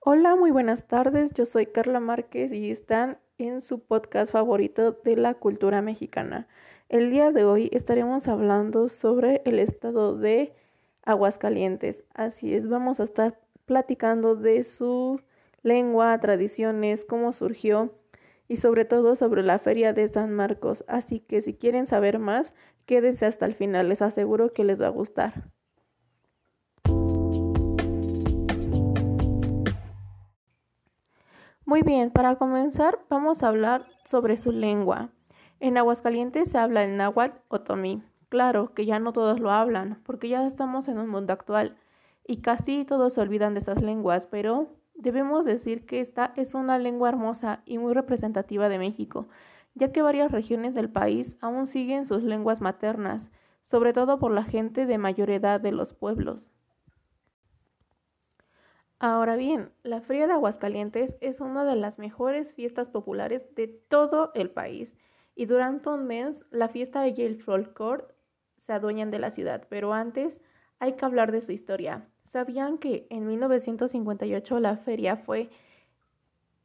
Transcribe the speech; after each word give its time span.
Hola, 0.00 0.36
muy 0.36 0.52
buenas 0.52 0.86
tardes. 0.86 1.32
Yo 1.34 1.44
soy 1.44 1.66
Carla 1.66 1.98
Márquez 1.98 2.52
y 2.52 2.70
están 2.70 3.18
en 3.36 3.60
su 3.60 3.80
podcast 3.80 4.30
favorito 4.30 4.92
de 4.92 5.16
la 5.16 5.34
cultura 5.34 5.82
mexicana. 5.82 6.46
El 6.88 7.10
día 7.10 7.32
de 7.32 7.44
hoy 7.44 7.68
estaremos 7.72 8.28
hablando 8.28 8.88
sobre 8.90 9.42
el 9.44 9.58
estado 9.58 10.16
de 10.16 10.54
Aguascalientes. 11.02 12.04
Así 12.14 12.54
es, 12.54 12.68
vamos 12.68 13.00
a 13.00 13.04
estar 13.04 13.40
platicando 13.66 14.36
de 14.36 14.62
su 14.62 15.20
lengua, 15.64 16.18
tradiciones, 16.20 17.04
cómo 17.04 17.32
surgió 17.32 17.92
y 18.46 18.56
sobre 18.56 18.84
todo 18.84 19.16
sobre 19.16 19.42
la 19.42 19.58
feria 19.58 19.92
de 19.92 20.06
San 20.06 20.32
Marcos. 20.32 20.84
Así 20.86 21.18
que 21.18 21.40
si 21.40 21.54
quieren 21.54 21.86
saber 21.86 22.20
más, 22.20 22.54
quédense 22.86 23.26
hasta 23.26 23.46
el 23.46 23.54
final, 23.54 23.88
les 23.88 24.00
aseguro 24.00 24.52
que 24.52 24.62
les 24.62 24.80
va 24.80 24.86
a 24.86 24.90
gustar. 24.90 25.50
Muy 31.68 31.82
bien, 31.82 32.10
para 32.10 32.36
comenzar 32.36 32.98
vamos 33.10 33.42
a 33.42 33.48
hablar 33.48 33.84
sobre 34.06 34.38
su 34.38 34.52
lengua. 34.52 35.10
En 35.60 35.76
Aguascalientes 35.76 36.50
se 36.50 36.56
habla 36.56 36.82
el 36.82 36.96
náhuatl 36.96 37.36
otomí. 37.48 38.02
Claro 38.30 38.72
que 38.72 38.86
ya 38.86 38.98
no 38.98 39.12
todos 39.12 39.38
lo 39.38 39.50
hablan, 39.50 40.00
porque 40.04 40.30
ya 40.30 40.46
estamos 40.46 40.88
en 40.88 40.98
un 40.98 41.10
mundo 41.10 41.34
actual 41.34 41.76
y 42.26 42.40
casi 42.40 42.86
todos 42.86 43.12
se 43.12 43.20
olvidan 43.20 43.52
de 43.52 43.60
esas 43.60 43.82
lenguas, 43.82 44.26
pero 44.26 44.78
debemos 44.94 45.44
decir 45.44 45.84
que 45.84 46.00
esta 46.00 46.32
es 46.36 46.54
una 46.54 46.78
lengua 46.78 47.10
hermosa 47.10 47.60
y 47.66 47.76
muy 47.76 47.92
representativa 47.92 48.70
de 48.70 48.78
México, 48.78 49.28
ya 49.74 49.92
que 49.92 50.00
varias 50.00 50.32
regiones 50.32 50.72
del 50.72 50.88
país 50.88 51.36
aún 51.42 51.66
siguen 51.66 52.06
sus 52.06 52.22
lenguas 52.22 52.62
maternas, 52.62 53.30
sobre 53.66 53.92
todo 53.92 54.18
por 54.18 54.32
la 54.32 54.44
gente 54.44 54.86
de 54.86 54.96
mayor 54.96 55.28
edad 55.28 55.60
de 55.60 55.72
los 55.72 55.92
pueblos. 55.92 56.50
Ahora 59.00 59.36
bien, 59.36 59.70
la 59.84 60.00
Feria 60.00 60.26
de 60.26 60.32
Aguascalientes 60.32 61.16
es 61.20 61.40
una 61.40 61.64
de 61.64 61.76
las 61.76 62.00
mejores 62.00 62.52
fiestas 62.52 62.88
populares 62.88 63.54
de 63.54 63.68
todo 63.68 64.32
el 64.34 64.50
país 64.50 64.96
y 65.36 65.46
durante 65.46 65.88
un 65.88 66.08
mes 66.08 66.44
la 66.50 66.68
fiesta 66.68 67.06
y 67.06 67.14
el 67.18 67.40
folclore 67.40 68.06
se 68.66 68.72
adueñan 68.72 69.12
de 69.12 69.20
la 69.20 69.30
ciudad, 69.30 69.66
pero 69.68 69.92
antes 69.92 70.40
hay 70.80 70.94
que 70.94 71.04
hablar 71.04 71.30
de 71.30 71.42
su 71.42 71.52
historia. 71.52 72.08
¿Sabían 72.32 72.78
que 72.78 73.06
en 73.08 73.24
1958 73.28 74.58
la 74.58 74.76
feria 74.78 75.16
fue 75.16 75.48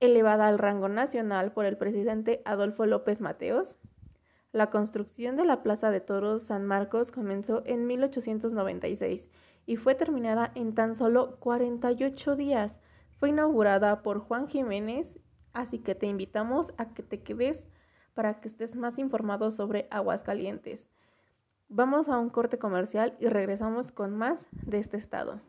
elevada 0.00 0.48
al 0.48 0.58
rango 0.58 0.88
nacional 0.88 1.52
por 1.52 1.66
el 1.66 1.76
presidente 1.76 2.40
Adolfo 2.46 2.86
López 2.86 3.20
Mateos? 3.20 3.76
La 4.52 4.70
construcción 4.70 5.36
de 5.36 5.44
la 5.44 5.62
Plaza 5.62 5.90
de 5.90 6.00
Toros 6.00 6.44
San 6.44 6.64
Marcos 6.64 7.10
comenzó 7.10 7.62
en 7.66 7.86
1896 7.86 9.28
y 9.66 9.76
fue 9.76 9.94
terminada 9.94 10.52
en 10.54 10.74
tan 10.74 10.94
solo 10.94 11.36
48 11.40 12.36
días. 12.36 12.80
Fue 13.18 13.28
inaugurada 13.28 14.02
por 14.02 14.18
Juan 14.20 14.48
Jiménez, 14.48 15.18
así 15.52 15.78
que 15.78 15.94
te 15.94 16.06
invitamos 16.06 16.72
a 16.76 16.94
que 16.94 17.02
te 17.02 17.22
quedes 17.22 17.62
para 18.14 18.40
que 18.40 18.48
estés 18.48 18.74
más 18.74 18.98
informado 18.98 19.50
sobre 19.50 19.86
Aguascalientes. 19.90 20.86
Vamos 21.68 22.08
a 22.08 22.18
un 22.18 22.28
corte 22.28 22.58
comercial 22.58 23.16
y 23.18 23.26
regresamos 23.26 23.92
con 23.92 24.16
más 24.16 24.46
de 24.52 24.78
este 24.78 24.98
estado. 24.98 25.40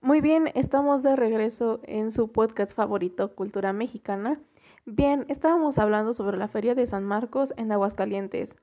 Muy 0.00 0.20
bien, 0.20 0.50
estamos 0.54 1.02
de 1.02 1.16
regreso 1.16 1.80
en 1.82 2.12
su 2.12 2.30
podcast 2.30 2.72
favorito, 2.72 3.34
Cultura 3.34 3.72
Mexicana. 3.72 4.38
Bien, 4.86 5.24
estábamos 5.28 5.78
hablando 5.78 6.12
sobre 6.12 6.36
la 6.36 6.46
Feria 6.46 6.74
de 6.74 6.86
San 6.86 7.04
Marcos 7.04 7.54
en 7.56 7.72
Aguascalientes. 7.72 8.54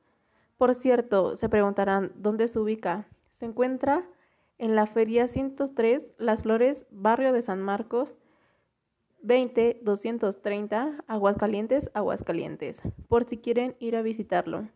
Por 0.56 0.76
cierto, 0.76 1.36
se 1.36 1.50
preguntarán 1.50 2.12
dónde 2.14 2.48
se 2.48 2.60
ubica. 2.60 3.08
Se 3.40 3.46
encuentra 3.46 4.08
en 4.60 4.76
la 4.76 4.86
Feria 4.86 5.28
103 5.28 6.06
Las 6.20 6.44
Flores, 6.44 6.86
barrio 6.92 7.34
de 7.34 7.42
San 7.42 7.60
Marcos, 7.60 8.16
20230, 9.24 11.04
Aguascalientes, 11.08 11.90
Aguascalientes, 11.96 12.80
por 13.08 13.26
si 13.26 13.40
quieren 13.40 13.76
ir 13.80 13.96
a 13.96 14.04
visitarlo. 14.04 14.68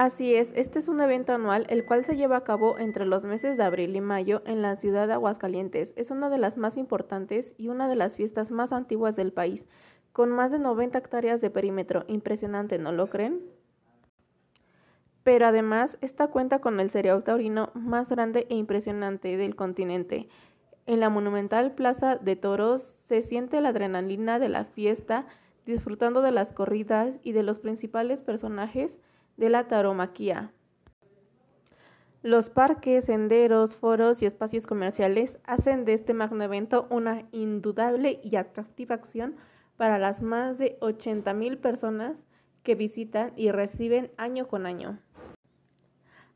Así 0.00 0.34
es, 0.34 0.50
este 0.56 0.78
es 0.78 0.88
un 0.88 1.02
evento 1.02 1.34
anual 1.34 1.66
el 1.68 1.84
cual 1.84 2.06
se 2.06 2.16
lleva 2.16 2.38
a 2.38 2.42
cabo 2.42 2.78
entre 2.78 3.04
los 3.04 3.22
meses 3.22 3.58
de 3.58 3.64
abril 3.64 3.94
y 3.94 4.00
mayo 4.00 4.40
en 4.46 4.62
la 4.62 4.76
ciudad 4.76 5.06
de 5.06 5.12
Aguascalientes. 5.12 5.92
Es 5.94 6.10
una 6.10 6.30
de 6.30 6.38
las 6.38 6.56
más 6.56 6.78
importantes 6.78 7.54
y 7.58 7.68
una 7.68 7.86
de 7.86 7.96
las 7.96 8.16
fiestas 8.16 8.50
más 8.50 8.72
antiguas 8.72 9.14
del 9.14 9.30
país, 9.30 9.68
con 10.14 10.30
más 10.30 10.50
de 10.52 10.58
90 10.58 10.96
hectáreas 10.96 11.42
de 11.42 11.50
perímetro. 11.50 12.06
Impresionante, 12.08 12.78
¿no 12.78 12.92
lo 12.92 13.08
creen? 13.08 13.42
Pero 15.22 15.46
además, 15.46 15.98
esta 16.00 16.28
cuenta 16.28 16.60
con 16.60 16.80
el 16.80 16.88
cereal 16.88 17.22
taurino 17.22 17.70
más 17.74 18.08
grande 18.08 18.46
e 18.48 18.54
impresionante 18.54 19.36
del 19.36 19.54
continente. 19.54 20.30
En 20.86 21.00
la 21.00 21.10
monumental 21.10 21.72
Plaza 21.72 22.16
de 22.16 22.36
Toros 22.36 22.96
se 23.06 23.20
siente 23.20 23.60
la 23.60 23.68
adrenalina 23.68 24.38
de 24.38 24.48
la 24.48 24.64
fiesta, 24.64 25.26
disfrutando 25.66 26.22
de 26.22 26.30
las 26.30 26.54
corridas 26.54 27.20
y 27.22 27.32
de 27.32 27.42
los 27.42 27.58
principales 27.58 28.22
personajes 28.22 28.98
de 29.40 29.48
la 29.48 29.66
taromaquia. 29.66 30.52
Los 32.22 32.50
parques, 32.50 33.06
senderos, 33.06 33.74
foros 33.74 34.20
y 34.20 34.26
espacios 34.26 34.66
comerciales 34.66 35.38
hacen 35.44 35.86
de 35.86 35.94
este 35.94 36.12
magno 36.12 36.44
evento 36.44 36.86
una 36.90 37.22
indudable 37.32 38.20
y 38.22 38.36
atractiva 38.36 38.94
acción 38.94 39.36
para 39.78 39.98
las 39.98 40.20
más 40.20 40.58
de 40.58 40.78
80.000 40.80 41.56
personas 41.56 42.22
que 42.62 42.74
visitan 42.74 43.32
y 43.34 43.50
reciben 43.50 44.10
año 44.18 44.46
con 44.46 44.66
año. 44.66 44.98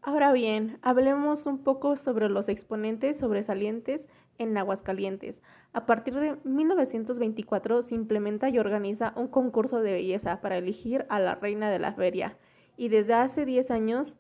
Ahora 0.01 0.33
bien, 0.33 0.79
hablemos 0.81 1.45
un 1.45 1.59
poco 1.59 1.97
sobre 1.97 2.31
los 2.31 2.49
exponentes 2.49 3.19
sobresalientes 3.19 4.07
en 4.39 4.57
Aguascalientes. 4.57 5.43
A 5.75 5.85
partir 5.85 6.15
de 6.15 6.37
1924 6.45 7.83
se 7.83 7.95
implementa 7.95 8.49
y 8.49 8.59
organiza 8.59 9.13
un 9.17 9.29
concurso 9.29 9.83
de 9.83 9.93
belleza 9.93 10.41
para 10.41 10.57
elegir 10.57 11.05
a 11.11 11.21
la 11.21 11.35
reina 11.35 11.71
de 11.71 11.79
la 11.79 11.93
feria 11.93 12.39
y 12.77 12.89
desde 12.89 13.15
hace 13.15 13.45
10 13.45 13.71
años 13.71 14.17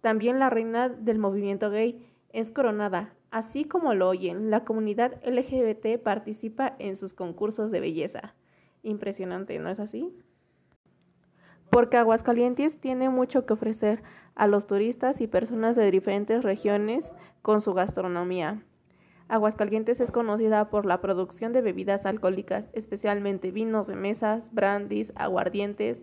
también 0.00 0.38
la 0.38 0.50
reina 0.50 0.88
del 0.88 1.18
movimiento 1.18 1.70
gay 1.70 2.04
es 2.32 2.50
coronada. 2.50 3.14
Así 3.30 3.64
como 3.64 3.94
lo 3.94 4.08
oyen, 4.08 4.50
la 4.50 4.64
comunidad 4.64 5.20
LGBT 5.24 6.02
participa 6.02 6.74
en 6.78 6.96
sus 6.96 7.14
concursos 7.14 7.70
de 7.70 7.80
belleza. 7.80 8.34
Impresionante, 8.82 9.58
¿no 9.58 9.70
es 9.70 9.80
así? 9.80 10.12
Porque 11.70 11.96
Aguascalientes 11.96 12.78
tiene 12.78 13.08
mucho 13.08 13.46
que 13.46 13.54
ofrecer 13.54 14.02
a 14.34 14.46
los 14.46 14.66
turistas 14.66 15.20
y 15.20 15.26
personas 15.28 15.76
de 15.76 15.90
diferentes 15.90 16.42
regiones 16.42 17.10
con 17.40 17.60
su 17.60 17.72
gastronomía. 17.72 18.62
Aguascalientes 19.28 20.00
es 20.00 20.10
conocida 20.10 20.68
por 20.68 20.84
la 20.84 21.00
producción 21.00 21.54
de 21.54 21.62
bebidas 21.62 22.04
alcohólicas, 22.04 22.68
especialmente 22.74 23.50
vinos 23.50 23.86
de 23.86 23.96
mesas, 23.96 24.52
brandis, 24.52 25.12
aguardientes, 25.16 26.02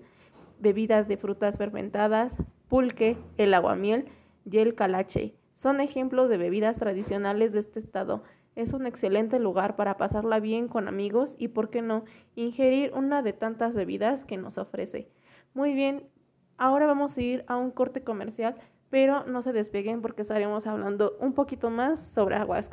bebidas 0.60 1.08
de 1.08 1.18
frutas 1.18 1.58
fermentadas, 1.58 2.36
pulque, 2.68 3.18
el 3.38 3.54
aguamiel 3.54 4.06
y 4.50 4.60
el 4.60 4.76
calache. 4.76 5.36
Son 5.56 5.82
ejemplos 5.82 6.30
de 6.30 6.38
bebidas 6.38 6.78
tradicionales 6.78 7.52
de 7.52 7.60
este 7.60 7.80
estado. 7.80 8.24
Es 8.56 8.74
un 8.74 8.86
excelente 8.86 9.40
lugar 9.40 9.76
para 9.76 9.98
pasarla 9.98 10.40
bien 10.40 10.68
con 10.68 10.88
amigos 10.88 11.36
y, 11.38 11.50
por 11.50 11.70
qué 11.70 11.82
no, 11.82 12.06
ingerir 12.36 12.92
una 12.94 13.22
de 13.22 13.34
tantas 13.34 13.74
bebidas 13.74 14.26
que 14.26 14.38
nos 14.38 14.58
ofrece. 14.58 15.10
Muy 15.54 15.74
bien, 15.74 16.04
ahora 16.58 16.86
vamos 16.86 17.18
a 17.18 17.22
ir 17.22 17.44
a 17.48 17.58
un 17.58 17.72
corte 17.72 18.04
comercial, 18.04 18.56
pero 18.90 19.26
no 19.26 19.42
se 19.42 19.54
despeguen 19.54 20.02
porque 20.02 20.22
estaremos 20.22 20.66
hablando 20.68 21.18
un 21.20 21.34
poquito 21.34 21.70
más 21.70 22.02
sobre 22.02 22.36
aguas 22.36 22.70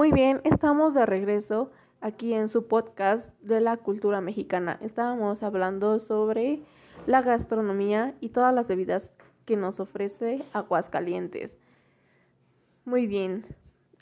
Muy 0.00 0.12
bien, 0.12 0.40
estamos 0.44 0.94
de 0.94 1.04
regreso 1.04 1.70
aquí 2.00 2.32
en 2.32 2.48
su 2.48 2.66
podcast 2.68 3.28
de 3.42 3.60
la 3.60 3.76
cultura 3.76 4.22
mexicana. 4.22 4.78
Estábamos 4.80 5.42
hablando 5.42 6.00
sobre 6.00 6.62
la 7.04 7.20
gastronomía 7.20 8.14
y 8.18 8.30
todas 8.30 8.54
las 8.54 8.66
bebidas 8.66 9.10
que 9.44 9.56
nos 9.56 9.78
ofrece 9.78 10.42
Aguascalientes. 10.54 11.58
Muy 12.86 13.06
bien. 13.06 13.44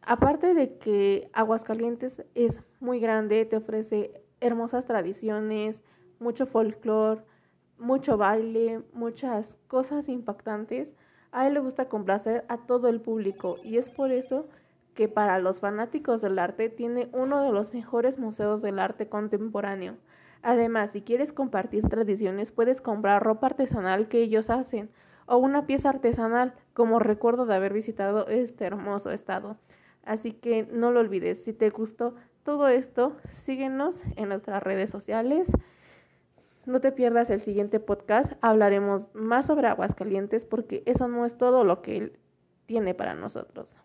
Aparte 0.02 0.54
de 0.54 0.78
que 0.78 1.30
Aguascalientes 1.32 2.22
es 2.36 2.60
muy 2.78 3.00
grande, 3.00 3.44
te 3.44 3.56
ofrece 3.56 4.22
hermosas 4.40 4.84
tradiciones, 4.84 5.82
mucho 6.20 6.46
folclore, 6.46 7.22
mucho 7.76 8.16
baile, 8.16 8.82
muchas 8.92 9.56
cosas 9.66 10.08
impactantes. 10.08 10.94
A 11.32 11.48
él 11.48 11.54
le 11.54 11.60
gusta 11.60 11.88
complacer 11.88 12.44
a 12.46 12.58
todo 12.58 12.86
el 12.86 13.00
público 13.00 13.56
y 13.64 13.78
es 13.78 13.90
por 13.90 14.12
eso 14.12 14.46
que 14.98 15.06
para 15.06 15.38
los 15.38 15.60
fanáticos 15.60 16.20
del 16.20 16.40
arte 16.40 16.68
tiene 16.70 17.08
uno 17.12 17.40
de 17.40 17.52
los 17.52 17.72
mejores 17.72 18.18
museos 18.18 18.62
del 18.62 18.80
arte 18.80 19.08
contemporáneo. 19.08 19.94
Además, 20.42 20.90
si 20.90 21.02
quieres 21.02 21.32
compartir 21.32 21.88
tradiciones, 21.88 22.50
puedes 22.50 22.80
comprar 22.80 23.22
ropa 23.22 23.46
artesanal 23.46 24.08
que 24.08 24.20
ellos 24.20 24.50
hacen 24.50 24.90
o 25.26 25.36
una 25.36 25.66
pieza 25.66 25.90
artesanal 25.90 26.52
como 26.74 26.98
recuerdo 26.98 27.46
de 27.46 27.54
haber 27.54 27.72
visitado 27.72 28.26
este 28.26 28.64
hermoso 28.64 29.12
estado. 29.12 29.56
Así 30.04 30.32
que 30.32 30.64
no 30.64 30.90
lo 30.90 30.98
olvides, 30.98 31.44
si 31.44 31.52
te 31.52 31.70
gustó 31.70 32.16
todo 32.42 32.66
esto, 32.66 33.16
síguenos 33.30 34.02
en 34.16 34.30
nuestras 34.30 34.60
redes 34.64 34.90
sociales. 34.90 35.48
No 36.66 36.80
te 36.80 36.90
pierdas 36.90 37.30
el 37.30 37.40
siguiente 37.40 37.78
podcast, 37.78 38.32
hablaremos 38.40 39.06
más 39.14 39.46
sobre 39.46 39.68
Aguascalientes 39.68 40.44
porque 40.44 40.82
eso 40.86 41.06
no 41.06 41.24
es 41.24 41.38
todo 41.38 41.62
lo 41.62 41.82
que 41.82 41.98
él 41.98 42.18
tiene 42.66 42.94
para 42.94 43.14
nosotros. 43.14 43.78